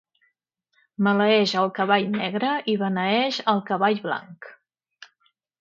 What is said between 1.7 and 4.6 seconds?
cavall negre i beneeix el cavall blanc.